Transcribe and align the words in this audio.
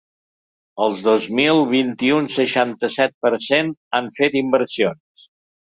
El 0.85 0.95
dos 1.07 1.27
mil 1.41 1.61
vint 1.73 1.93
un 2.17 2.31
seixanta-set 2.39 3.17
per 3.27 3.35
cent 3.51 3.73
han 4.01 4.13
fet 4.21 4.41
inversions. 4.45 5.33